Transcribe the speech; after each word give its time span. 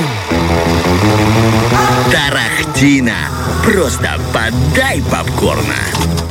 Boom. 0.00 0.39
Тарахтино. 2.20 3.14
Просто 3.64 4.20
добавь 4.34 5.02
попкорна. 5.10 5.74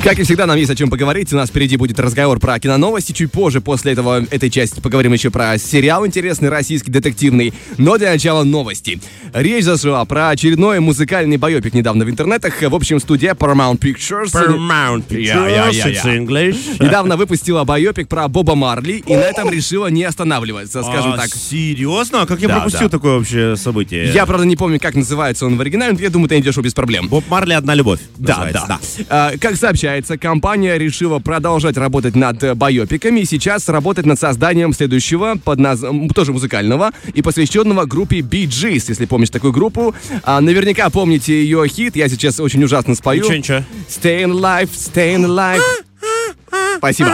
Как 0.04 0.18
и 0.18 0.24
всегда, 0.24 0.46
нам 0.46 0.56
есть 0.58 0.72
о 0.72 0.76
чем 0.78 0.90
поговорить. 0.90 1.34
У 1.34 1.36
нас 1.36 1.50
впереди 1.50 1.76
будет 1.76 2.00
разговор 2.00 2.40
про 2.40 2.58
киноновости. 2.58 3.12
Чуть 3.12 3.34
позже, 3.34 3.60
после 3.60 3.92
этого, 3.92 4.24
этой 4.32 4.50
части, 4.50 4.80
поговорим 4.80 5.12
еще 5.12 5.30
про 5.30 5.58
сериал 5.58 6.08
интересный, 6.08 6.48
российский, 6.48 6.90
детективный. 6.90 7.54
Но 7.78 7.98
для 7.98 8.12
начала 8.12 8.44
новости. 8.46 9.02
Речь 9.34 9.66
зашла 9.66 10.06
про 10.06 10.30
очередной 10.30 10.80
музыкальный 10.80 11.36
байопик 11.36 11.74
недавно 11.74 12.06
в 12.06 12.10
интернетах. 12.10 12.62
В 12.62 12.74
общем, 12.74 13.02
студия 13.02 13.34
Paramount 13.34 13.80
Pictures 13.80 14.32
Paramount 14.32 15.06
Pictures, 15.06 15.26
Yeah, 15.26 15.50
yeah, 15.50 15.70
yeah, 15.70 15.92
it's 15.92 16.06
yeah. 16.06 16.18
English. 16.18 16.82
недавно 16.82 17.18
выпустила 17.18 17.66
байопик 17.66 18.08
про 18.08 18.30
Боба 18.30 18.56
Марли 18.56 19.04
и 19.06 19.14
на 19.18 19.20
этом 19.24 19.52
решила 19.52 19.88
не 19.88 20.06
останавливаться, 20.06 20.82
скажем 20.82 21.12
А, 21.14 21.18
так. 21.18 21.28
Серьезно? 21.28 22.22
А 22.22 22.26
как 22.26 22.40
я 22.40 22.48
Да, 22.48 22.56
пропустил 22.56 22.88
да. 22.88 22.90
такое 22.90 23.18
вообще 23.18 23.58
событие? 23.58 24.10
Я, 24.14 24.26
правда, 24.26 24.46
не 24.46 24.56
помню, 24.56 24.80
как 24.80 24.96
называется 24.96 25.46
он 25.46 25.58
в 25.58 25.62
оригинале, 25.62 25.79
но 25.80 26.00
я 26.00 26.10
думаю, 26.10 26.30
ты 26.30 26.36
найдешь 26.36 26.54
его 26.54 26.64
без 26.64 26.74
проблем. 26.74 27.08
Боб 27.08 27.24
Марли 27.30 27.54
«Одна 27.54 27.74
любовь». 27.74 28.00
Да, 28.18 28.50
да. 28.52 28.80
А, 29.10 29.38
Как 29.40 29.56
сообщается, 29.56 30.18
компания 30.18 30.78
решила 30.78 31.20
продолжать 31.20 31.78
работать 31.78 32.16
над 32.16 32.58
байопиками 32.58 33.22
и 33.22 33.26
сейчас 33.26 33.70
работать 33.70 34.06
над 34.06 34.20
созданием 34.20 34.74
следующего, 34.74 35.36
под 35.44 35.60
наз... 35.60 35.84
тоже 36.14 36.34
музыкального, 36.34 36.92
и 37.14 37.22
посвященного 37.22 37.86
группе 37.86 38.20
Bee 38.20 38.46
Gees, 38.46 38.86
если 38.88 39.06
помнишь 39.06 39.30
такую 39.30 39.54
группу. 39.54 39.96
А, 40.24 40.42
наверняка 40.42 40.90
помните 40.90 41.34
ее 41.34 41.68
хит, 41.68 41.96
я 41.96 42.10
сейчас 42.10 42.40
очень 42.40 42.64
ужасно 42.64 42.96
спою. 42.96 43.24
Ничего, 43.24 43.36
ничего. 43.36 43.64
Staying 43.88 44.32
alive, 44.32 44.70
staying 44.72 45.26
alive. 45.26 45.62
Спасибо. 46.78 47.10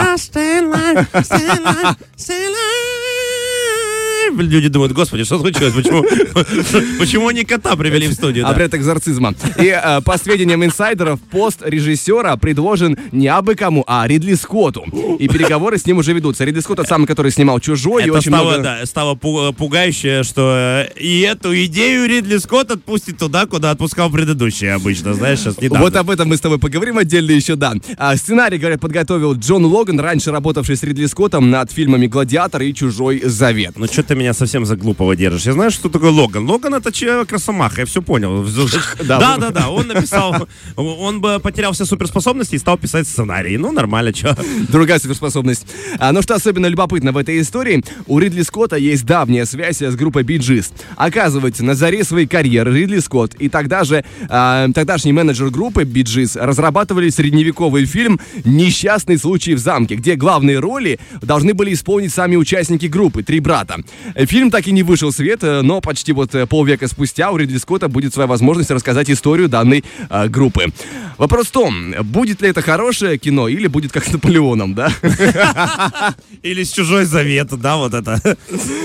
Люди 4.36 4.68
думают, 4.68 4.92
господи, 4.92 5.24
что 5.24 5.38
случилось? 5.38 5.74
Почему, 5.74 6.04
почему 6.98 7.28
они 7.28 7.44
кота 7.44 7.76
привели 7.76 8.06
в 8.08 8.12
студию? 8.12 8.46
Обряд 8.46 8.74
экзорцизма. 8.74 9.34
И 9.58 9.66
э, 9.66 10.00
по 10.02 10.18
сведениям 10.18 10.64
инсайдеров, 10.64 11.20
пост 11.20 11.62
режиссера 11.64 12.36
предложен 12.36 12.96
не 13.12 13.28
абы 13.28 13.54
кому, 13.54 13.84
а 13.86 14.06
Ридли 14.06 14.34
Скотту. 14.34 14.84
И 15.18 15.28
переговоры 15.28 15.78
с 15.78 15.86
ним 15.86 15.98
уже 15.98 16.12
ведутся. 16.12 16.44
Ридли 16.44 16.60
Скотт 16.60 16.76
тот 16.76 16.88
самый, 16.88 17.06
который 17.06 17.32
снимал 17.32 17.58
«Чужой» 17.60 18.02
и 18.02 18.06
Это 18.06 18.18
очень 18.18 18.30
стало, 18.30 18.48
много... 18.50 18.62
да, 18.62 18.86
стало 18.86 19.14
пу- 19.14 19.52
пугающе, 19.54 20.22
что 20.22 20.86
э, 20.86 21.00
и 21.00 21.20
эту 21.20 21.54
идею 21.64 22.06
Ридли 22.06 22.36
Скотт 22.36 22.70
отпустит 22.70 23.18
туда, 23.18 23.46
куда 23.46 23.70
отпускал 23.70 24.10
предыдущий 24.10 24.72
обычно, 24.72 25.14
знаешь, 25.14 25.40
сейчас 25.40 25.58
недавно. 25.58 25.84
Вот 25.84 25.96
об 25.96 26.10
этом 26.10 26.28
мы 26.28 26.36
с 26.36 26.40
тобой 26.40 26.58
поговорим 26.58 26.98
отдельно 26.98 27.32
еще, 27.32 27.56
да. 27.56 27.74
А, 27.96 28.16
сценарий, 28.16 28.58
говорят, 28.58 28.80
подготовил 28.80 29.34
Джон 29.34 29.64
Логан, 29.64 29.98
раньше 29.98 30.30
работавший 30.30 30.76
с 30.76 30.82
Ридли 30.82 31.06
Скоттом 31.06 31.50
над 31.50 31.72
фильмами 31.72 32.06
«Гладиатор» 32.06 32.62
и 32.62 32.74
«Чужой 32.74 33.22
завет». 33.24 33.74
Ну 33.76 33.86
что 33.86 34.02
ты 34.02 34.14
меня 34.14 34.25
совсем 34.32 34.66
за 34.66 34.76
глупого 34.76 35.16
держишь? 35.16 35.46
Я 35.46 35.52
знаю, 35.52 35.70
что 35.70 35.88
такое 35.88 36.10
Логан. 36.10 36.48
Логан 36.48 36.74
это 36.74 36.92
человек 36.92 37.32
Росомаха, 37.32 37.80
я 37.80 37.86
все 37.86 38.02
понял. 38.02 38.46
Да, 39.06 39.36
Да, 39.36 39.50
да. 39.50 39.70
Он 39.70 39.86
написал, 39.86 40.48
он 40.76 41.20
бы 41.20 41.38
потерял 41.40 41.72
все 41.72 41.84
суперспособности 41.84 42.54
и 42.54 42.58
стал 42.58 42.78
писать 42.78 43.06
сценарий. 43.06 43.56
Ну, 43.56 43.72
нормально, 43.72 44.14
что. 44.14 44.36
Другая 44.68 44.98
суперспособность. 44.98 45.66
А, 45.98 46.12
но 46.12 46.22
что 46.22 46.34
особенно 46.34 46.66
любопытно 46.66 47.12
в 47.12 47.16
этой 47.16 47.40
истории, 47.40 47.82
у 48.06 48.18
Ридли 48.18 48.42
Скотта 48.42 48.76
есть 48.76 49.04
давняя 49.04 49.44
связь 49.44 49.82
с 49.82 49.94
группой 49.96 50.22
Gees. 50.22 50.72
Оказывается, 50.96 51.64
на 51.64 51.74
заре 51.74 52.04
своей 52.04 52.26
карьеры 52.26 52.74
Ридли 52.76 52.98
Скотт 52.98 53.34
и 53.34 53.48
тогда 53.48 53.84
же 53.84 54.04
а, 54.28 54.68
тогдашний 54.72 55.12
менеджер 55.12 55.50
группы 55.50 55.82
Gees 55.82 56.38
разрабатывали 56.38 57.10
средневековый 57.10 57.86
фильм 57.86 58.20
«Несчастный 58.44 59.18
случай 59.18 59.54
в 59.54 59.58
замке», 59.58 59.96
где 59.96 60.16
главные 60.16 60.58
роли 60.58 60.98
должны 61.22 61.54
были 61.54 61.72
исполнить 61.72 62.12
сами 62.12 62.36
участники 62.36 62.86
группы, 62.86 63.22
три 63.22 63.40
брата. 63.40 63.78
Фильм 64.16 64.50
так 64.50 64.66
и 64.66 64.72
не 64.72 64.82
вышел 64.82 65.10
в 65.10 65.14
свет, 65.14 65.42
э, 65.44 65.62
но 65.62 65.80
почти 65.80 66.12
вот 66.12 66.34
э, 66.34 66.46
полвека 66.46 66.88
спустя 66.88 67.30
у 67.30 67.36
Ридли 67.36 67.58
Скотта 67.58 67.88
будет 67.88 68.14
своя 68.14 68.26
возможность 68.26 68.70
рассказать 68.70 69.10
историю 69.10 69.48
данной 69.48 69.84
группы. 70.28 70.66
Вопрос 71.18 71.46
в 71.46 71.50
том, 71.50 71.94
будет 72.04 72.42
ли 72.42 72.48
это 72.50 72.60
хорошее 72.62 73.16
кино 73.18 73.48
или 73.48 73.66
будет 73.68 73.92
как 73.92 74.04
с 74.04 74.12
Наполеоном, 74.12 74.74
да? 74.74 74.90
Или 76.42 76.62
с 76.62 76.72
чужой 76.72 77.04
завет, 77.04 77.48
да, 77.58 77.76
вот 77.76 77.94
это. 77.94 78.20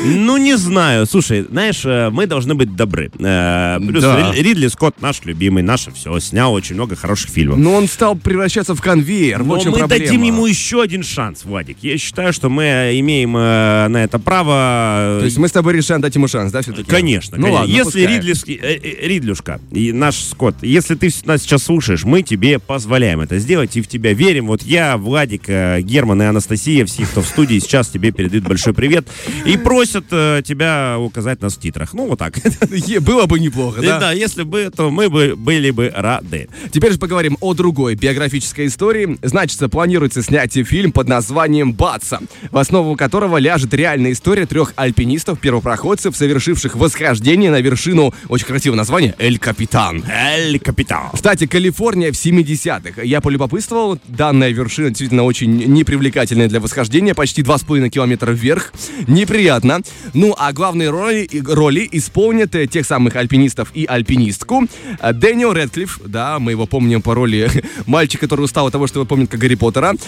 Ну, 0.06 0.38
не 0.38 0.56
знаю. 0.58 1.06
Слушай, 1.06 1.46
знаешь, 1.50 1.82
э, 1.86 2.10
мы 2.10 2.26
должны 2.28 2.56
быть 2.56 2.76
добры. 2.76 3.12
Э, 3.20 3.78
Плюс 3.80 4.04
Да. 4.04 4.32
Ри- 4.34 4.42
Ридли 4.42 4.68
Скотт 4.68 5.02
наш 5.02 5.24
любимый, 5.26 5.62
наше 5.64 5.92
все, 5.92 6.18
снял 6.20 6.54
очень 6.54 6.76
много 6.76 6.96
хороших 6.96 7.30
фильмов. 7.30 7.58
Но 7.58 7.74
он 7.76 7.88
стал 7.88 8.16
превращаться 8.16 8.76
в 8.76 8.82
конвейер. 8.82 9.40
Но 9.40 9.56
вот 9.56 9.66
мы 9.66 9.78
проблема. 9.80 9.88
дадим 10.06 10.24
ему 10.24 10.46
еще 10.46 10.82
один 10.82 11.04
шанс, 11.04 11.44
Владик. 11.46 11.78
Я 11.82 11.98
считаю, 11.98 12.34
что 12.34 12.50
мы 12.50 12.92
имеем 12.96 13.36
э, 13.36 13.88
на 13.90 14.04
это 14.04 14.20
право. 14.20 15.21
То 15.22 15.26
есть 15.26 15.38
мы 15.38 15.48
с 15.48 15.52
тобой 15.52 15.74
решаем 15.74 16.02
дать 16.02 16.16
ему 16.16 16.28
шанс, 16.28 16.52
да, 16.52 16.62
все-таки? 16.62 16.90
Конечно, 16.90 17.38
Ну 17.38 17.44
конечно. 17.44 17.62
ладно, 17.62 17.74
если. 17.74 18.02
Ридли, 18.06 18.34
э, 18.62 18.80
э, 18.82 19.08
Ридлюшка 19.08 19.60
и 19.72 19.92
наш 19.92 20.16
Скотт, 20.16 20.56
если 20.62 20.96
ты 20.96 21.10
нас 21.26 21.42
сейчас 21.42 21.64
слушаешь, 21.64 22.04
мы 22.04 22.22
тебе 22.24 22.60
позволяем 22.60 23.20
это 23.22 23.38
сделать 23.40 23.76
и 23.78 23.82
в 23.82 23.88
тебя 23.88 24.14
верим. 24.14 24.48
Вот 24.48 24.64
я, 24.64 24.98
Владик, 24.98 25.44
э, 25.48 25.82
Герман 25.82 26.22
и 26.22 26.26
Анастасия, 26.26 26.86
все, 26.86 27.06
кто 27.06 27.22
в 27.22 27.28
студии, 27.28 27.60
сейчас 27.60 27.90
тебе 27.90 28.12
передают 28.12 28.46
большой 28.46 28.74
привет 28.74 29.08
и 29.46 29.58
просят 29.58 30.06
э, 30.12 30.42
тебя 30.46 30.98
указать 31.00 31.42
нас 31.42 31.56
в 31.56 31.60
титрах. 31.60 31.94
Ну, 31.94 32.08
вот 32.08 32.20
так. 32.20 32.36
Было 33.02 33.26
бы 33.26 33.40
неплохо, 33.40 33.82
да? 33.82 34.00
Да, 34.00 34.12
если 34.12 34.44
бы, 34.44 34.72
то 34.76 34.90
мы 34.90 35.10
бы 35.10 35.36
были 35.36 35.72
бы 35.72 35.92
рады. 35.96 36.50
Теперь 36.72 36.94
же 36.94 37.00
поговорим 37.00 37.38
о 37.42 37.54
другой 37.54 37.96
биографической 37.96 38.68
истории. 38.68 39.18
Значится, 39.22 39.70
планируется 39.70 40.22
снять 40.24 40.54
фильм 40.54 40.92
под 40.92 41.08
названием 41.08 41.74
«Батса», 41.74 42.20
в 42.52 42.58
основу 42.58 42.96
которого 42.96 43.38
ляжет 43.38 43.74
реальная 43.74 44.12
история 44.12 44.46
трех 44.46 44.74
альпинистов-первопроходцев, 45.12 46.16
совершивших 46.16 46.76
восхождение 46.76 47.52
на 47.52 47.60
вершину, 47.60 48.14
очень 48.30 48.46
красивое 48.46 48.78
название, 48.78 49.16
«Эль 49.18 49.38
Капитан». 49.38 50.04
Эль 50.10 50.60
Капитан. 50.60 51.10
В 51.14 51.18
штате 51.18 51.48
Калифорния 51.48 52.12
в 52.12 52.16
70-х. 52.16 53.02
Я 53.02 53.22
полюбопытствовал, 53.22 54.00
данная 54.08 54.52
вершина 54.52 54.90
действительно 54.90 55.24
очень 55.24 55.52
непривлекательная 55.52 56.48
для 56.48 56.60
восхождения, 56.60 57.14
почти 57.14 57.42
2,5 57.42 57.90
километра 57.90 58.32
вверх. 58.32 58.74
Неприятно. 59.08 59.82
Ну, 60.14 60.34
а 60.38 60.54
главные 60.54 60.90
роли, 60.90 61.28
роли 61.46 61.88
исполнят 61.92 62.56
э, 62.56 62.68
тех 62.68 62.86
самых 62.86 63.16
альпинистов 63.16 63.72
и 63.74 63.86
альпинистку. 63.86 64.68
Э, 65.00 65.14
Дэниел 65.14 65.54
Редклифф, 65.54 66.02
да, 66.06 66.40
мы 66.40 66.52
его 66.52 66.66
помним 66.66 67.02
по 67.02 67.16
роли 67.16 67.50
мальчика, 67.86 68.22
который 68.22 68.42
устал 68.46 68.68
от 68.68 68.72
того, 68.72 68.88
что 68.88 69.00
его 69.00 69.08
помнит 69.08 69.30
как 69.30 69.40
Гарри 69.40 69.56
Поттера. 69.56 69.94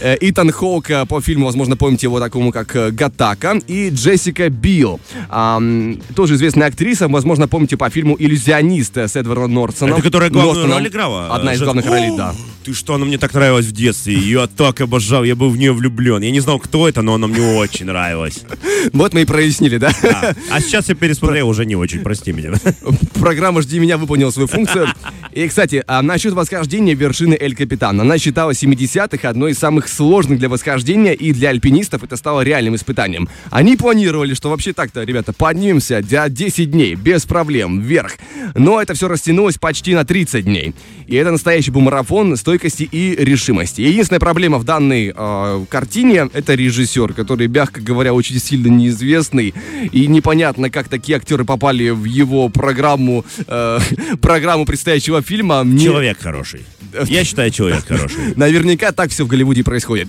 Э, 0.00 0.16
Итан 0.20 0.50
Хоук 0.50 0.88
по 1.08 1.20
фильму, 1.20 1.46
возможно, 1.46 1.76
помните 1.76 2.06
его 2.06 2.18
такому, 2.18 2.50
как 2.50 2.94
Гатака. 2.94 3.60
И 3.72 3.88
Джессика 3.88 4.50
Билл, 4.50 5.00
ам, 5.30 5.98
тоже 6.14 6.34
известная 6.34 6.68
актриса, 6.68 7.08
возможно, 7.08 7.48
помните 7.48 7.78
по 7.78 7.88
фильму 7.88 8.16
«Иллюзионист» 8.18 8.98
с 8.98 9.16
Эдвардом 9.16 9.54
Нортсоном. 9.54 9.94
Это 9.94 10.02
которая 10.02 10.28
главную 10.28 10.56
Нортоном. 10.56 10.78
роль 10.78 10.88
играла? 10.88 11.34
Одна 11.34 11.54
из 11.54 11.58
Жен- 11.58 11.64
главных 11.64 11.86
ролей, 11.86 12.14
да. 12.14 12.34
Ты 12.64 12.74
что, 12.74 12.94
она 12.94 13.06
мне 13.06 13.16
так 13.16 13.32
нравилась 13.32 13.64
в 13.66 13.72
детстве. 13.72 14.14
Ее 14.14 14.46
так 14.46 14.82
обожал, 14.82 15.24
я 15.24 15.34
был 15.34 15.48
в 15.48 15.56
нее 15.56 15.72
влюблен. 15.72 16.22
Я 16.22 16.30
не 16.30 16.40
знал, 16.40 16.58
кто 16.60 16.86
это, 16.86 17.00
но 17.02 17.14
она 17.14 17.26
мне 17.28 17.40
очень 17.40 17.86
нравилась. 17.86 18.42
Вот 18.92 19.14
мы 19.14 19.22
и 19.22 19.24
прояснили, 19.24 19.78
да? 19.78 19.92
Да. 20.02 20.34
А 20.50 20.60
сейчас 20.60 20.88
я 20.88 20.96
пересмотрел, 20.96 21.48
уже 21.48 21.64
не 21.64 21.76
очень, 21.76 22.00
прости 22.00 22.32
меня. 22.32 22.52
Программа 23.14 23.62
«Жди 23.62 23.78
меня» 23.78 23.96
выполнила 23.96 24.30
свою 24.30 24.48
функцию. 24.48 24.88
И, 25.32 25.46
кстати, 25.48 25.84
а 25.86 26.02
насчет 26.02 26.34
восхождения 26.34 26.94
вершины 26.94 27.38
Эль 27.40 27.54
Капитан. 27.54 28.00
Она 28.00 28.18
считалась 28.18 28.58
в 28.58 28.62
70-х 28.64 29.26
одной 29.28 29.52
из 29.52 29.58
самых 29.58 29.88
сложных 29.88 30.40
для 30.40 30.48
восхождения, 30.48 31.12
и 31.12 31.32
для 31.32 31.50
альпинистов 31.50 32.02
это 32.02 32.16
стало 32.16 32.40
реальным 32.42 32.74
испытанием. 32.74 33.28
Они 33.50 33.61
планировали, 33.76 34.34
что 34.34 34.50
вообще 34.50 34.72
так-то, 34.72 35.02
ребята, 35.02 35.32
поднимемся 35.32 36.02
за 36.02 36.28
10 36.28 36.70
дней, 36.70 36.94
без 36.94 37.24
проблем, 37.24 37.80
вверх. 37.80 38.16
Но 38.54 38.80
это 38.80 38.94
все 38.94 39.08
растянулось 39.08 39.58
почти 39.58 39.94
на 39.94 40.04
30 40.04 40.44
дней. 40.44 40.74
И 41.06 41.16
это 41.16 41.30
настоящий 41.30 41.70
был 41.70 41.80
марафон 41.80 42.36
стойкости 42.36 42.82
и 42.90 43.14
решимости. 43.16 43.80
Единственная 43.80 44.20
проблема 44.20 44.58
в 44.58 44.64
данной 44.64 45.12
э, 45.14 45.64
картине— 45.68 46.28
это 46.32 46.54
режиссер, 46.54 47.12
который, 47.14 47.48
мягко 47.48 47.80
говоря, 47.80 48.14
очень 48.14 48.38
сильно 48.38 48.68
неизвестный. 48.68 49.54
И 49.92 50.06
непонятно, 50.06 50.70
как 50.70 50.88
такие 50.88 51.16
актеры 51.16 51.44
попали 51.44 51.90
в 51.90 52.04
его 52.04 52.48
программу, 52.48 53.24
э, 53.46 53.78
программу 54.20 54.64
предстоящего 54.66 55.22
фильма. 55.22 55.62
Мне- 55.64 55.84
Человек 55.84 56.18
хороший. 56.20 56.62
Я 57.06 57.24
считаю, 57.24 57.50
человек 57.50 57.86
хороший. 57.86 58.18
Наверняка 58.36 58.92
так 58.92 59.10
все 59.10 59.24
в 59.24 59.28
Голливуде 59.28 59.62
происходит. 59.64 60.08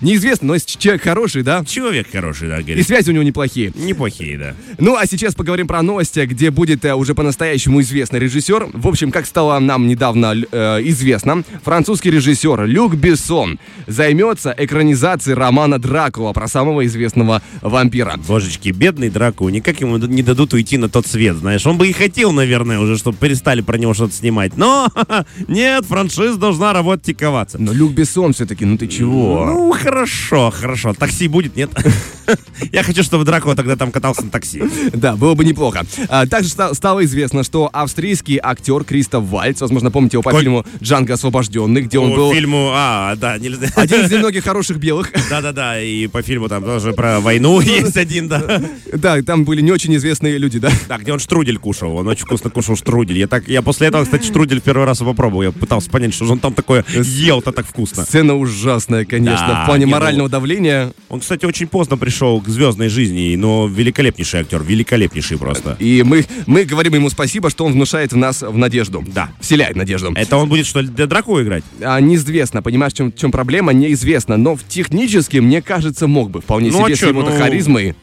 Неизвестно, 0.00 0.48
но 0.48 0.54
если 0.54 0.78
человек 0.78 1.02
хороший, 1.02 1.42
да? 1.42 1.64
Человек 1.64 2.08
хороший, 2.10 2.48
да, 2.48 2.58
И 2.60 2.62
говорит. 2.62 2.86
связи 2.86 3.10
у 3.10 3.12
него 3.12 3.24
неплохие. 3.24 3.72
Неплохие, 3.74 4.38
да. 4.38 4.54
Ну, 4.78 4.96
а 4.96 5.06
сейчас 5.06 5.34
поговорим 5.34 5.66
про 5.66 5.82
новости, 5.82 6.20
где 6.20 6.50
будет 6.50 6.84
э, 6.84 6.94
уже 6.94 7.14
по-настоящему 7.14 7.80
известный 7.80 8.18
режиссер. 8.20 8.68
В 8.72 8.86
общем, 8.88 9.10
как 9.10 9.26
стало 9.26 9.58
нам 9.58 9.86
недавно 9.86 10.34
э, 10.50 10.80
известно, 10.84 11.42
французский 11.64 12.10
режиссер 12.10 12.64
Люк 12.66 12.94
Бессон 12.94 13.58
займется 13.86 14.54
экранизацией 14.56 15.36
романа 15.36 15.78
Дракула 15.78 16.32
про 16.32 16.48
самого 16.48 16.84
известного 16.86 17.42
вампира. 17.62 18.16
Божечки, 18.28 18.70
бедный 18.70 19.10
Дракула, 19.10 19.48
никак 19.48 19.80
ему 19.80 19.96
не 19.98 20.22
дадут 20.22 20.52
уйти 20.54 20.76
на 20.78 20.88
тот 20.88 21.06
свет, 21.06 21.36
знаешь. 21.36 21.66
Он 21.66 21.78
бы 21.78 21.88
и 21.88 21.92
хотел, 21.92 22.32
наверное, 22.32 22.78
уже, 22.78 22.96
чтобы 22.96 23.16
перестали 23.18 23.60
про 23.60 23.76
него 23.78 23.94
что-то 23.94 24.14
снимать. 24.14 24.56
Но 24.56 24.88
нет, 25.48 25.84
франшиза 25.84 26.38
должна 26.38 26.72
работать 26.72 27.08
и 27.08 27.14
коваться. 27.14 27.58
Но 27.58 27.72
Люк 27.72 27.92
Бессон 27.92 28.32
все-таки, 28.32 28.64
ну 28.64 28.76
ты 28.78 28.86
чего? 28.88 29.47
Ну, 29.48 29.72
хорошо, 29.72 30.50
хорошо. 30.50 30.94
Такси 30.94 31.28
будет, 31.28 31.56
нет? 31.56 31.70
Я 32.72 32.82
хочу, 32.82 33.02
чтобы 33.02 33.24
Дракула 33.24 33.54
тогда 33.56 33.76
там 33.76 33.90
катался 33.90 34.22
на 34.22 34.30
такси. 34.30 34.62
Да, 34.92 35.16
было 35.16 35.34
бы 35.34 35.44
неплохо. 35.44 35.84
А, 36.08 36.26
также 36.26 36.50
ста- 36.50 36.74
стало 36.74 37.04
известно, 37.04 37.42
что 37.42 37.70
австрийский 37.72 38.38
актер 38.42 38.84
Кристоф 38.84 39.24
Вальц, 39.24 39.60
возможно, 39.60 39.90
помните 39.90 40.16
его 40.16 40.22
по 40.22 40.30
Коль- 40.30 40.42
фильму 40.42 40.66
«Джанго 40.82 41.14
освобожденный», 41.14 41.82
где 41.82 41.98
он 41.98 42.14
был 42.14 42.32
фильму, 42.32 42.70
а, 42.74 43.16
да, 43.16 43.38
нельзя. 43.38 43.68
один 43.76 44.04
из 44.04 44.10
немногих 44.10 44.44
хороших 44.48 44.78
белых. 44.78 45.12
Да-да-да, 45.30 45.80
и 45.80 46.06
по 46.06 46.20
фильму 46.22 46.48
там 46.48 46.62
тоже 46.64 46.92
про 46.92 47.20
войну 47.20 47.60
есть 47.60 47.96
один, 47.96 48.28
да. 48.28 48.60
Да, 48.92 49.22
там 49.22 49.44
были 49.44 49.60
не 49.62 49.72
очень 49.72 49.94
известные 49.96 50.36
люди, 50.38 50.58
да. 50.58 50.70
Да, 50.88 50.98
где 50.98 51.12
он 51.12 51.18
штрудель 51.18 51.58
кушал. 51.58 51.96
Он 51.96 52.06
очень 52.08 52.26
вкусно 52.26 52.50
кушал 52.50 52.76
штрудель. 52.76 53.18
Я 53.18 53.26
так, 53.26 53.48
я 53.48 53.62
после 53.62 53.88
этого, 53.88 54.04
кстати, 54.04 54.26
штрудель 54.26 54.60
первый 54.60 54.84
раз 54.84 54.98
попробовал. 54.98 55.42
Я 55.42 55.52
пытался 55.52 55.88
понять, 55.90 56.12
что 56.14 56.26
же 56.26 56.32
он 56.32 56.38
там 56.40 56.52
такое 56.52 56.84
ел-то 56.92 57.52
так 57.52 57.66
вкусно. 57.66 58.04
Сцена 58.04 58.34
ужасная, 58.36 59.04
конечно, 59.04 59.27
Да, 59.30 59.62
в 59.62 59.66
плане 59.66 59.84
не, 59.84 59.90
ну- 59.90 59.96
морального 59.96 60.28
давления. 60.28 60.92
Он, 61.08 61.20
кстати, 61.20 61.44
очень 61.44 61.66
поздно 61.66 61.96
пришел 61.96 62.40
к 62.40 62.48
звездной 62.48 62.88
жизни, 62.88 63.34
но 63.36 63.66
великолепнейший 63.66 64.40
актер, 64.40 64.62
великолепнейший 64.62 65.38
просто. 65.38 65.76
И 65.78 66.02
мы, 66.02 66.24
мы 66.46 66.64
говорим 66.64 66.94
ему 66.94 67.10
спасибо, 67.10 67.50
что 67.50 67.64
он 67.64 67.72
внушает 67.72 68.12
в 68.12 68.16
нас 68.16 68.42
в 68.42 68.56
надежду. 68.56 69.04
Да. 69.06 69.30
Вселяет 69.40 69.76
надежду. 69.76 70.12
Это 70.14 70.36
он 70.36 70.48
будет, 70.48 70.66
что 70.66 70.80
ли, 70.80 70.88
для 70.88 71.06
Дракула 71.06 71.42
играть? 71.42 71.64
А, 71.80 72.00
неизвестно, 72.00 72.62
понимаешь, 72.62 72.92
в 72.92 72.96
чем, 72.96 73.12
в 73.12 73.16
чем 73.16 73.30
проблема, 73.30 73.72
неизвестно. 73.72 74.36
Но 74.36 74.56
в 74.56 74.64
технически, 74.66 75.38
мне 75.38 75.62
кажется, 75.62 76.06
мог 76.06 76.30
бы 76.30 76.40
вполне 76.40 76.70
Ну, 76.70 76.82
а 76.82 76.86
себе 76.86 76.96
с 76.96 76.98
чё, 76.98 77.08
его-то 77.08 77.30
ну, 77.30 77.38
харизмой. 77.38 77.94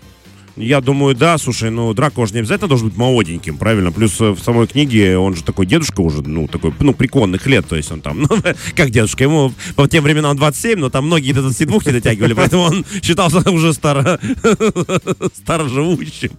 Я 0.57 0.79
думаю, 0.79 1.15
да, 1.15 1.37
слушай, 1.37 1.69
ну 1.69 1.93
Дракула 1.93 2.27
же 2.27 2.33
не 2.33 2.39
обязательно 2.39 2.69
должен 2.69 2.87
быть 2.87 2.97
молоденьким, 2.97 3.57
правильно? 3.57 3.91
Плюс 3.91 4.19
э, 4.21 4.31
в 4.31 4.39
самой 4.39 4.67
книге 4.67 5.17
он 5.17 5.35
же 5.35 5.43
такой 5.43 5.65
дедушка 5.65 5.99
уже, 5.99 6.21
ну, 6.21 6.47
такой, 6.47 6.73
ну, 6.79 6.93
преклонных 6.93 7.45
лет, 7.45 7.67
то 7.67 7.75
есть 7.75 7.91
он 7.91 7.99
там, 7.99 8.21
ну, 8.29 8.29
как 8.73 8.89
дедушка, 8.89 9.25
ему 9.25 9.53
по 9.75 9.87
тем 9.89 10.03
временам 10.03 10.37
27, 10.37 10.79
но 10.79 10.89
там 10.89 11.07
многие 11.07 11.33
до 11.33 11.41
22 11.41 11.79
не 11.85 11.91
дотягивали, 11.91 12.33
поэтому 12.33 12.63
он 12.63 12.85
считался 13.01 13.49
уже 13.49 13.73
старо, 13.73 14.17
староживущим. 15.35 16.31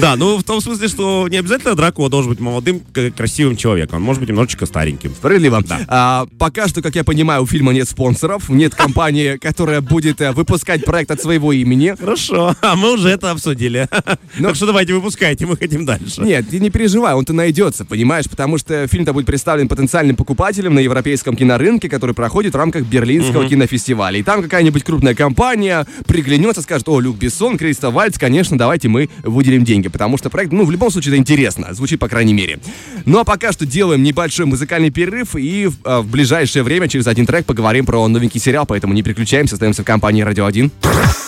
Да, 0.00 0.14
ну, 0.14 0.38
в 0.38 0.44
том 0.44 0.60
смысле, 0.60 0.86
что 0.86 1.26
не 1.28 1.38
обязательно 1.38 1.74
Дракула 1.74 2.08
должен 2.08 2.30
быть 2.30 2.40
молодым, 2.40 2.80
красивым 3.16 3.56
человеком, 3.56 3.96
он 3.96 4.02
может 4.02 4.20
быть 4.20 4.28
немножечко 4.28 4.66
стареньким. 4.66 5.14
Справедливо. 5.14 5.62
Да. 5.62 5.80
А, 5.88 6.26
пока 6.38 6.68
что, 6.68 6.80
как 6.80 6.94
я 6.94 7.02
понимаю, 7.02 7.42
у 7.42 7.46
фильма 7.46 7.72
нет 7.72 7.88
спонсоров, 7.88 8.48
нет 8.48 8.76
компании, 8.76 9.36
которая 9.36 9.80
будет 9.80 10.20
э, 10.20 10.30
выпускать 10.30 10.84
проект 10.84 11.10
от 11.10 11.20
своего 11.20 11.52
имени. 11.52 11.96
Хорошо, 11.98 12.54
а 12.60 12.76
мы 12.76 12.92
уже 12.92 13.08
это 13.08 13.31
обсудили. 13.32 13.88
Так 14.40 14.56
что 14.56 14.66
давайте 14.66 14.94
выпускайте, 14.94 15.46
мы 15.46 15.56
хотим 15.56 15.84
дальше. 15.84 16.22
Нет, 16.22 16.48
ты 16.48 16.58
не 16.58 16.70
переживай, 16.70 17.14
он-то 17.14 17.32
найдется, 17.32 17.84
понимаешь, 17.84 18.28
потому 18.28 18.58
что 18.58 18.86
фильм-то 18.86 19.12
будет 19.12 19.26
представлен 19.26 19.68
потенциальным 19.68 20.16
покупателем 20.16 20.74
на 20.74 20.78
европейском 20.80 21.36
кинорынке, 21.36 21.88
который 21.88 22.14
проходит 22.14 22.54
в 22.54 22.56
рамках 22.56 22.84
Берлинского 22.84 23.46
кинофестиваля. 23.48 24.18
И 24.18 24.22
там 24.22 24.42
какая-нибудь 24.42 24.84
крупная 24.84 25.14
компания 25.14 25.86
приглянется, 26.06 26.62
скажет, 26.62 26.88
о, 26.88 26.98
Люк 27.00 27.18
Бессон, 27.18 27.58
Криста 27.58 27.90
Вальц, 27.90 28.18
конечно, 28.18 28.56
давайте 28.58 28.88
мы 28.88 29.10
выделим 29.22 29.64
деньги, 29.64 29.88
потому 29.88 30.18
что 30.18 30.30
проект, 30.30 30.52
ну, 30.52 30.64
в 30.64 30.70
любом 30.70 30.90
случае, 30.90 31.12
это 31.12 31.20
интересно, 31.20 31.74
звучит, 31.74 32.00
по 32.00 32.08
крайней 32.08 32.34
мере. 32.34 32.58
Ну, 33.04 33.18
а 33.18 33.24
пока 33.24 33.52
что 33.52 33.66
делаем 33.66 34.02
небольшой 34.02 34.46
музыкальный 34.46 34.90
перерыв, 34.90 35.36
и 35.36 35.66
в, 35.66 35.74
а, 35.84 36.00
в 36.00 36.06
ближайшее 36.06 36.62
время, 36.62 36.88
через 36.88 37.06
один 37.06 37.26
трек, 37.26 37.46
поговорим 37.46 37.86
про 37.86 38.06
новенький 38.08 38.40
сериал, 38.40 38.66
поэтому 38.66 38.94
не 38.94 39.02
переключаемся, 39.02 39.54
остаемся 39.54 39.82
в 39.82 39.84
компании 39.84 40.22
«Радио 40.22 40.48
1». 40.48 40.70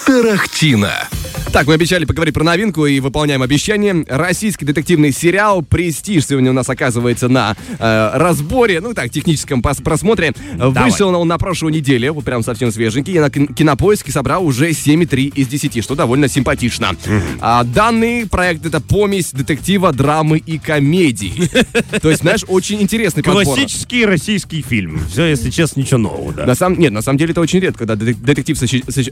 Тарахтина. 0.06 1.08
Так, 1.54 1.68
мы 1.68 1.74
обещали 1.74 2.04
поговорить 2.04 2.34
про 2.34 2.42
новинку 2.42 2.84
и 2.84 2.98
выполняем 2.98 3.40
обещание. 3.40 4.04
Российский 4.08 4.64
детективный 4.64 5.12
сериал 5.12 5.62
«Престиж» 5.62 6.26
сегодня 6.26 6.50
у 6.50 6.52
нас 6.52 6.68
оказывается 6.68 7.28
на 7.28 7.56
э, 7.78 8.10
разборе, 8.14 8.80
ну 8.80 8.92
так, 8.92 9.10
техническом 9.10 9.62
просмотре. 9.62 10.32
Давай. 10.56 10.90
Вышел 10.90 11.14
он 11.14 11.28
на 11.28 11.38
прошлой 11.38 11.70
неделе, 11.70 12.10
вот 12.10 12.24
прям 12.24 12.42
совсем 12.42 12.72
свеженький, 12.72 13.14
и 13.14 13.20
на 13.20 13.30
кин- 13.30 13.46
кинопоиске 13.46 14.10
собрал 14.10 14.44
уже 14.44 14.70
7,3 14.70 15.32
из 15.32 15.46
10, 15.46 15.84
что 15.84 15.94
довольно 15.94 16.26
симпатично. 16.26 16.96
А, 17.40 17.62
данный 17.62 18.26
проект 18.26 18.66
это 18.66 18.80
помесь 18.80 19.30
детектива, 19.30 19.92
драмы 19.92 20.38
и 20.38 20.58
комедии. 20.58 21.48
То 22.02 22.10
есть, 22.10 22.22
знаешь, 22.22 22.44
очень 22.48 22.82
интересный 22.82 23.22
подбор. 23.22 23.44
Классический 23.44 24.04
российский 24.04 24.60
фильм. 24.60 25.00
Все, 25.08 25.26
если 25.26 25.50
честно, 25.50 25.82
ничего 25.82 25.98
нового, 25.98 26.32
да. 26.32 26.46
На 26.46 26.56
самом, 26.56 26.80
нет, 26.80 26.90
на 26.90 27.00
самом 27.00 27.18
деле 27.18 27.30
это 27.30 27.40
очень 27.40 27.60
редко, 27.60 27.86
когда 27.86 27.94
детек- 27.94 28.20
детектив 28.20 28.60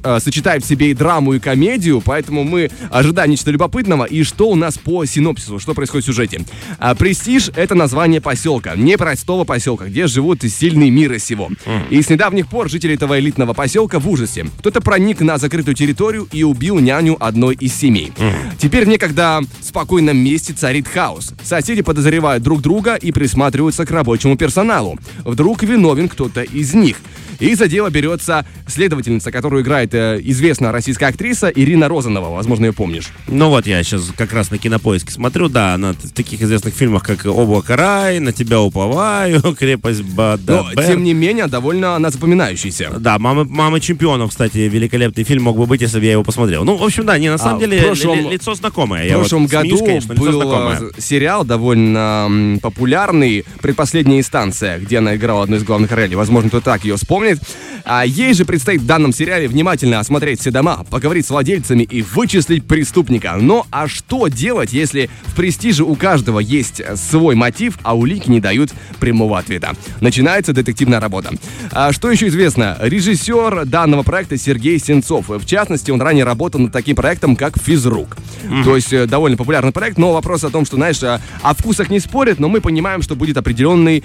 а, 0.03 0.19
сочетает 0.19 0.65
в 0.65 0.69
себе 0.69 0.91
и 0.91 0.95
драму, 0.95 1.35
и 1.35 1.39
комедию, 1.39 2.03
поэтому 2.05 2.32
мы 2.33 2.71
ожидаем 2.91 3.31
нечто 3.31 3.51
любопытного. 3.51 4.05
И 4.05 4.23
что 4.23 4.49
у 4.49 4.55
нас 4.55 4.79
по 4.79 5.05
синопсису, 5.05 5.59
что 5.59 5.75
происходит 5.75 6.05
в 6.05 6.07
сюжете? 6.07 6.41
А, 6.79 6.95
Престиж— 6.95 7.51
это 7.57 7.75
название 7.75 8.21
поселка, 8.21 8.75
непростого 8.77 9.45
поселка, 9.45 9.87
где 9.87 10.07
живут 10.07 10.43
сильные 10.43 10.91
мира 10.91 11.19
сего. 11.19 11.51
И 11.91 12.01
с 12.01 12.09
недавних 12.09 12.49
пор 12.49 12.71
жители 12.71 12.95
этого 12.95 13.19
элитного 13.19 13.53
поселка 13.53 13.99
в 13.99 14.09
ужасе. 14.09 14.47
Кто-то 14.59 14.81
проник 14.81 15.21
на 15.21 15.39
закрытую 15.39 15.75
территорию 15.75 16.29
и 16.33 16.43
убил 16.43 16.79
няню 16.79 17.17
одной 17.21 17.55
из 17.55 17.75
семей. 17.75 18.13
Теперь 18.59 18.85
в 18.85 18.89
некогда 18.89 19.41
спокойном 19.61 20.17
месте 20.17 20.53
царит 20.53 20.89
хаос. 20.89 21.35
Соседи 21.43 21.83
подозревают 21.83 22.43
друг 22.43 22.63
друга 22.63 22.95
и 22.95 23.13
присматриваются 23.13 23.85
к 23.85 23.91
рабочему 23.91 24.37
персоналу. 24.37 24.99
Вдруг 25.25 25.63
виновен 25.63 26.09
кто-то 26.09 26.43
из 26.43 26.75
них. 26.75 26.97
И 27.43 27.57
за 27.57 27.67
дело 27.67 27.91
берется 27.91 28.47
следовательница, 28.69 29.33
которую 29.33 29.65
играет 29.65 29.93
э, 29.95 30.21
известная 30.23 30.71
российская 30.71 31.07
актриса 31.07 31.49
Ирина 31.49 31.89
Розанова. 31.89 32.22
Возможно, 32.31 32.67
ее 32.67 32.73
помнишь. 32.73 33.09
Ну 33.29 33.49
вот 33.49 33.67
я 33.67 33.83
сейчас 33.83 34.11
как 34.17 34.33
раз 34.33 34.51
на 34.51 34.59
кинопоиске 34.59 35.13
смотрю, 35.13 35.49
да, 35.49 35.77
на 35.79 35.95
таких 35.95 36.43
известных 36.43 36.75
фильмах, 36.75 37.03
как 37.05 37.25
«Облако 37.27 37.77
рай», 37.77 38.19
«На 38.21 38.33
тебя 38.33 38.61
уповаю», 38.61 39.41
«Крепость 39.59 40.03
Но, 40.03 40.15
Бадабер». 40.15 40.85
тем 40.87 41.03
не 41.05 41.15
менее, 41.15 41.47
довольно 41.47 41.97
она 41.97 42.11
запоминающаяся. 42.11 42.91
Да, 42.99 43.19
«Мамы, 43.19 43.45
«Мамы 43.45 43.81
чемпионов», 43.81 44.31
кстати, 44.31 44.59
великолепный 44.59 45.25
фильм 45.25 45.45
мог 45.45 45.57
бы 45.57 45.67
быть, 45.67 45.81
если 45.81 45.99
бы 45.99 46.05
я 46.05 46.13
его 46.13 46.23
посмотрел. 46.25 46.65
Ну, 46.65 46.77
в 46.77 46.83
общем, 46.83 47.05
да, 47.07 47.19
не, 47.19 47.31
на 47.31 47.39
самом 47.39 47.57
А, 47.57 47.61
деле, 47.61 47.83
прошлом- 47.83 48.19
ли- 48.19 48.31
лицо 48.31 48.55
знакомое. 48.55 49.05
В 49.05 49.07
Я 49.07 49.19
вот 49.19 49.29
прошлом 49.29 49.49
смеюсь, 49.49 49.71
году 49.71 49.85
конечно, 49.87 50.15
был 50.15 50.53
э, 50.53 50.91
сериал 50.99 51.45
довольно 51.45 52.59
популярный 52.63 53.45
«Предпоследняя 53.61 54.19
инстанция», 54.21 54.79
где 54.79 54.99
она 54.99 55.17
играла 55.17 55.45
одну 55.45 55.57
из 55.57 55.65
главных 55.65 55.91
ролей. 55.93 56.15
Возможно, 56.15 56.49
кто 56.49 56.61
так 56.61 56.85
ее 56.85 56.97
вспомнит. 56.97 57.41
А 57.85 58.05
ей 58.07 58.33
же 58.35 58.45
предстоит 58.45 58.81
в 58.83 58.87
данном 58.87 59.13
сериале 59.13 59.49
внимательно 59.49 59.99
осмотреть 59.99 60.41
все 60.41 60.51
дома, 60.53 60.85
поговорить 60.89 61.27
с 61.27 61.31
владельцами 61.31 61.83
и 61.83 62.01
вычислить 62.15 62.65
преступника. 62.67 63.37
Но 63.41 63.67
а 63.71 63.89
что 63.89 64.29
делать, 64.29 64.73
если 64.73 65.11
в 65.27 65.35
«Престиже» 65.35 65.85
у 65.85 65.95
каждого 65.95 66.39
есть 66.41 66.83
свой 66.97 67.35
мотив, 67.35 67.79
а 67.83 67.97
улики 67.97 68.29
не 68.29 68.41
дают 68.41 68.71
прямого 69.01 69.39
ответа? 69.39 69.73
Начинается 70.01 70.53
детективная 70.53 71.01
работа. 71.01 71.31
А 71.71 71.93
что 71.93 72.11
еще 72.11 72.29
известно? 72.29 72.77
Режиссер 72.81 73.67
данного 73.67 74.03
проекта 74.03 74.37
Сергей 74.37 74.79
Сенцов. 74.79 75.29
В 75.29 75.47
частности, 75.47 75.91
он 75.91 76.01
ранее 76.01 76.25
работал 76.25 76.61
над 76.61 76.73
таким 76.73 76.97
проектом, 76.97 77.37
как 77.37 77.59
«Физрук». 77.59 78.17
То 78.65 78.77
есть 78.77 78.93
э, 78.93 79.07
довольно 79.07 79.37
популярный 79.37 79.73
проект, 79.73 79.99
но 79.99 80.13
вопрос 80.13 80.45
о 80.45 80.51
том, 80.51 80.65
что, 80.67 80.77
знаешь, 80.77 81.03
о 81.03 81.55
вкусах 81.55 81.91
не 81.91 82.01
спорят, 82.01 82.39
но 82.39 82.49
мы 82.49 82.61
понимаем, 82.61 83.03
что 83.03 83.15
будет 83.17 83.37
определенный 83.37 84.05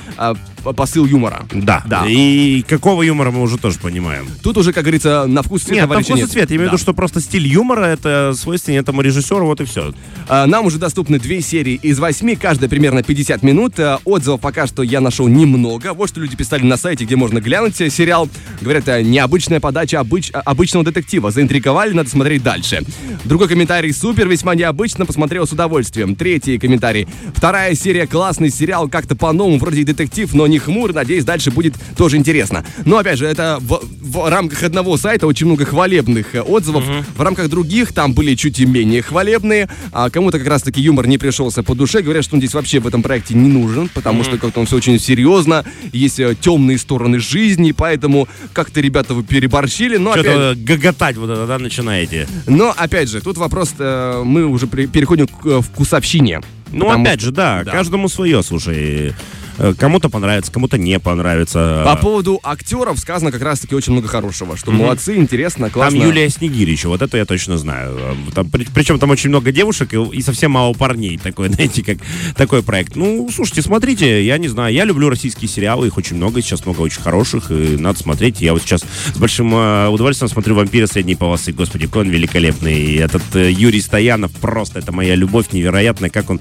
п- 0.63 0.73
посыл 0.73 1.05
юмора. 1.05 1.45
Да, 1.53 1.83
Да. 1.85 2.05
И 2.07 2.61
какого 2.63 3.01
юмора 3.03 3.31
мы 3.31 3.41
уже 3.41 3.57
тоже 3.57 3.79
понимаем. 3.79 4.27
Тут 4.43 4.57
уже, 4.57 4.73
как 4.73 4.83
говорится, 4.83 5.25
на 5.27 5.41
вкус 5.41 5.63
цвет 5.63 5.75
Нет, 5.75 5.83
товарища 5.83 6.13
вкус 6.13 6.23
и 6.29 6.31
цвет. 6.31 6.49
Я 6.49 6.55
имею 6.57 6.69
в 6.69 6.73
виду, 6.73 6.81
что 6.81 6.93
просто 6.93 7.19
стиль 7.21 7.47
юмора 7.47 7.96
это 7.97 8.33
свойственен 8.35 8.79
этому 8.79 9.01
режиссеру, 9.01 9.45
вот 9.45 9.61
и 9.61 9.65
все. 9.65 9.93
А, 10.27 10.45
Нам 10.45 10.65
уже 10.65 10.77
доступны 10.77 11.19
две 11.19 11.41
серии 11.41 11.79
из 11.81 11.99
восьми, 11.99 12.35
каждая 12.35 12.69
примерно 12.69 13.03
50 13.03 13.43
минут. 13.43 13.79
А, 13.79 13.99
Отзывов 14.05 14.41
пока 14.41 14.67
что 14.67 14.83
я 14.83 15.01
нашел 15.01 15.27
немного. 15.27 15.93
Вот 15.93 16.09
что 16.09 16.19
люди 16.19 16.35
писали 16.35 16.63
на 16.63 16.77
сайте, 16.77 17.05
где 17.05 17.15
можно 17.15 17.39
глянуть 17.39 17.79
э, 17.81 17.89
сериал. 17.89 18.29
Говорят, 18.61 18.87
э, 18.87 19.01
необычная 19.03 19.59
подача 19.59 19.97
обыч- 19.97 20.31
а, 20.33 20.39
обычного 20.41 20.85
детектива. 20.85 21.31
Заинтриговали, 21.31 21.93
надо 21.93 22.09
смотреть 22.09 22.43
дальше. 22.43 22.81
Другой 23.25 23.47
комментарий. 23.47 23.93
Супер, 23.93 24.27
весьма 24.27 24.55
необычно, 24.55 25.05
посмотрел 25.05 25.47
с 25.47 25.51
удовольствием. 25.51 26.15
Третий 26.15 26.57
комментарий. 26.57 27.07
Вторая 27.35 27.75
серия, 27.75 28.07
классный 28.07 28.49
сериал, 28.49 28.87
как-то 28.89 29.15
по-новому, 29.15 29.57
вроде 29.57 29.83
детектив, 29.83 30.33
но 30.33 30.47
не 30.47 30.59
хмур. 30.59 30.93
Надеюсь, 30.93 31.23
дальше 31.25 31.51
будет 31.51 31.75
тоже 31.97 32.17
интересно. 32.17 32.65
Но 32.85 32.97
опять 32.97 33.17
же, 33.19 33.25
это 33.25 33.59
в 34.07 34.29
рамках 34.29 34.63
одного 34.63 34.97
сайта 34.97 35.27
очень 35.27 35.45
много 35.47 35.65
хвалебных 35.65 36.33
э, 36.35 36.41
отзывов. 36.41 36.83
В 37.15 37.21
рамках 37.21 37.49
других 37.49 37.93
там 37.93 38.13
были 38.13 38.35
чуть 38.35 38.59
и 38.59 38.65
менее 38.65 39.01
хвалебные. 39.01 39.69
А 39.91 40.09
кому-то 40.09 40.39
как 40.39 40.47
раз-таки 40.47 40.81
юмор 40.81 41.07
не 41.07 41.17
пришелся 41.17 41.63
по 41.63 41.75
душе. 41.75 42.01
Говорят, 42.01 42.23
что 42.23 42.35
он 42.35 42.41
здесь 42.41 42.53
вообще 42.53 42.79
в 42.79 42.87
этом 42.87 43.03
проекте 43.03 43.33
не 43.35 43.47
нужен, 43.49 43.89
потому 43.93 44.23
что 44.23 44.37
как-то 44.37 44.59
он 44.59 44.65
все 44.65 44.77
очень 44.77 44.99
серьезно. 44.99 45.65
Есть 45.91 46.19
э, 46.19 46.35
темные 46.39 46.77
стороны 46.77 47.19
жизни, 47.19 47.71
поэтому 47.71 48.27
как-то 48.53 48.81
ребята 48.81 49.13
вы 49.13 49.23
переборщили. 49.23 49.97
Но 49.97 50.11
опять, 50.11 50.25
Что-то 50.25 50.55
гоготать 50.59 51.17
вот 51.17 51.29
это, 51.29 51.45
да, 51.47 51.59
начинаете. 51.59 52.27
но 52.47 52.73
опять 52.75 53.09
же, 53.09 53.21
тут 53.21 53.37
вопрос, 53.37 53.73
э, 53.77 54.21
мы 54.25 54.45
уже 54.45 54.67
при- 54.67 54.87
переходим 54.87 55.27
к 55.27 55.45
э, 55.45 55.61
вкусовщине. 55.61 56.41
Ну, 56.71 56.89
опять 56.89 57.21
же, 57.21 57.31
да, 57.31 57.63
да. 57.63 57.71
каждому 57.71 58.09
свое, 58.09 58.43
слушай. 58.43 59.13
Э, 59.57 59.73
Кому-то 59.77 60.09
понравится, 60.09 60.51
кому-то 60.51 60.77
не 60.77 60.99
понравится. 60.99 61.83
По 61.85 61.95
поводу 61.95 62.39
актеров 62.43 62.99
сказано 62.99 63.31
как 63.31 63.41
раз-таки 63.41 63.75
очень 63.75 63.93
много 63.93 64.07
хорошего, 64.07 64.55
что 64.57 64.71
молодцы, 64.71 65.15
интересно, 65.17 65.65
Там 65.65 65.73
классно. 65.73 65.97
Юлия 65.97 66.29
Снегирь 66.29 66.69
еще, 66.69 66.87
вот 66.89 67.01
это 67.01 67.17
я 67.17 67.25
точно 67.25 67.57
знаю. 67.57 67.97
Э, 67.97 68.15
Там, 68.33 68.49
при- 68.49 68.65
причем 68.73 68.99
там 68.99 69.09
очень 69.09 69.29
много 69.29 69.51
девушек 69.51 69.93
и, 69.93 69.97
и 69.97 70.21
совсем 70.21 70.51
мало 70.51 70.73
парней. 70.73 71.17
Такой, 71.17 71.49
знаете, 71.53 71.83
как 71.83 71.97
такой 72.35 72.63
проект. 72.63 72.95
Ну, 72.95 73.29
слушайте, 73.33 73.61
смотрите, 73.61 74.25
я 74.25 74.37
не 74.37 74.47
знаю, 74.47 74.73
я 74.73 74.85
люблю 74.85 75.09
российские 75.09 75.49
сериалы, 75.49 75.87
их 75.87 75.97
очень 75.97 76.17
много, 76.17 76.41
сейчас 76.41 76.65
много 76.65 76.81
очень 76.81 77.01
хороших, 77.01 77.51
и 77.51 77.77
надо 77.77 77.99
смотреть. 77.99 78.41
Я 78.41 78.53
вот 78.53 78.61
сейчас 78.61 78.81
с 79.13 79.17
большим 79.17 79.53
э, 79.55 79.87
удовольствием 79.87 80.29
смотрю 80.29 80.55
«Вампира 80.55 80.87
средней 80.87 81.15
полосы». 81.15 81.51
Господи, 81.51 81.87
какой 81.87 82.03
он 82.03 82.09
великолепный. 82.09 82.75
И 82.79 82.95
этот 82.97 83.23
э, 83.35 83.51
Юрий 83.51 83.81
Стоянов 83.81 84.31
просто, 84.33 84.79
это 84.79 84.91
моя 84.91 85.15
любовь 85.15 85.47
невероятная, 85.51 86.09
как 86.09 86.29
он 86.29 86.39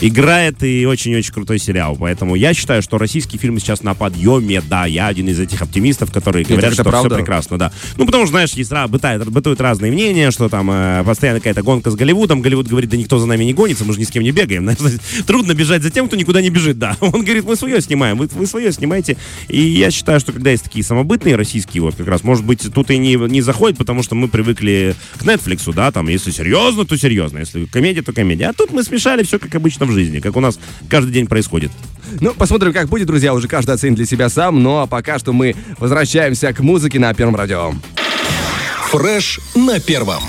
играет, 0.00 0.62
и 0.62 0.86
очень-очень 0.86 1.32
крутой 1.32 1.58
сериал. 1.58 1.96
Поэтому 1.98 2.34
я 2.34 2.52
считаю, 2.56 2.82
что 2.82 2.98
российские 2.98 3.38
фильмы 3.38 3.60
сейчас 3.60 3.82
на 3.82 3.94
подъеме, 3.94 4.60
да, 4.60 4.86
я 4.86 5.06
один 5.06 5.28
из 5.28 5.38
этих 5.38 5.62
оптимистов, 5.62 6.12
которые 6.12 6.44
говорят, 6.44 6.72
это 6.72 6.82
что 6.82 6.84
правда. 6.84 7.08
все 7.08 7.18
прекрасно, 7.18 7.58
да. 7.58 7.72
Ну, 7.96 8.06
потому 8.06 8.24
что, 8.24 8.32
знаешь, 8.32 8.52
есть, 8.52 8.72
бытает, 8.88 9.28
бытуют 9.28 9.60
разные 9.60 9.92
мнения, 9.92 10.30
что 10.30 10.48
там 10.48 10.70
э, 10.70 11.04
постоянно 11.04 11.40
какая-то 11.40 11.62
гонка 11.62 11.90
с 11.90 11.94
Голливудом. 11.94 12.42
Голливуд 12.42 12.66
говорит, 12.66 12.90
да 12.90 12.96
никто 12.96 13.18
за 13.18 13.26
нами 13.26 13.44
не 13.44 13.54
гонится, 13.54 13.84
мы 13.84 13.92
же 13.92 14.00
ни 14.00 14.04
с 14.04 14.10
кем 14.10 14.22
не 14.22 14.32
бегаем. 14.32 14.68
Трудно 15.26 15.54
бежать 15.54 15.82
за 15.82 15.90
тем, 15.90 16.06
кто 16.06 16.16
никуда 16.16 16.40
не 16.42 16.50
бежит, 16.50 16.78
да. 16.78 16.96
Он 17.00 17.22
говорит, 17.22 17.44
мы 17.44 17.56
свое 17.56 17.80
снимаем, 17.80 18.16
вы, 18.18 18.28
вы 18.32 18.46
свое 18.46 18.72
снимаете. 18.72 19.16
И 19.48 19.60
я 19.60 19.90
считаю, 19.90 20.20
что 20.20 20.32
когда 20.32 20.50
есть 20.50 20.64
такие 20.64 20.84
самобытные 20.84 21.36
российские, 21.36 21.82
вот 21.82 21.94
как 21.96 22.06
раз, 22.08 22.24
может 22.24 22.44
быть, 22.44 22.72
тут 22.72 22.90
и 22.90 22.98
не, 22.98 23.14
не 23.14 23.42
заходит, 23.42 23.78
потому 23.78 24.02
что 24.02 24.14
мы 24.14 24.28
привыкли 24.28 24.94
к 25.18 25.22
Netflix, 25.22 25.72
да, 25.72 25.90
там, 25.90 26.08
если 26.08 26.30
серьезно, 26.30 26.84
то 26.84 26.96
серьезно, 26.96 27.38
если 27.38 27.66
комедия, 27.66 28.02
то 28.02 28.12
комедия. 28.12 28.48
А 28.48 28.52
тут 28.52 28.72
мы 28.72 28.82
смешали 28.82 29.22
все, 29.22 29.38
как 29.38 29.54
обычно 29.54 29.86
в 29.86 29.92
жизни, 29.92 30.20
как 30.20 30.36
у 30.36 30.40
нас 30.40 30.58
каждый 30.88 31.12
день 31.12 31.26
происходит. 31.26 31.70
Ну, 32.20 32.32
посмотрим, 32.46 32.72
как 32.72 32.86
будет, 32.86 33.08
друзья, 33.08 33.34
уже 33.34 33.48
каждый 33.48 33.74
оценит 33.74 33.96
для 33.96 34.06
себя 34.06 34.28
сам. 34.28 34.62
Ну, 34.62 34.78
а 34.78 34.86
пока 34.86 35.18
что 35.18 35.32
мы 35.32 35.56
возвращаемся 35.78 36.52
к 36.52 36.60
музыке 36.60 37.00
на 37.00 37.12
Первом 37.12 37.34
радио. 37.34 37.72
Фреш 38.90 39.40
на 39.56 39.80
первом. 39.80 40.22